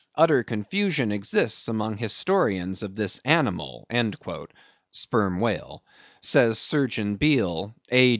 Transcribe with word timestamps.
Utter 0.15 0.43
confusion 0.43 1.11
exists 1.11 1.67
among 1.67 1.91
the 1.91 1.99
historians 2.01 2.81
of 2.81 2.95
this 2.95 3.19
animal" 3.19 3.85
(sperm 4.91 5.39
whale), 5.39 5.83
says 6.23 6.57
Surgeon 6.57 7.17
Beale, 7.17 7.75
A. 7.91 8.09